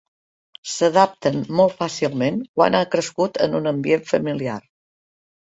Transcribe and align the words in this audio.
S'adapten 0.75 1.37
molt 1.59 1.75
fàcilment 1.81 2.39
quan 2.61 2.79
han 2.79 2.89
crescut 2.97 3.39
en 3.49 3.61
un 3.61 3.75
ambient 3.75 4.09
familiar. 4.15 4.59